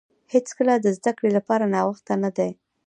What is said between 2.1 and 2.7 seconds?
نه دی.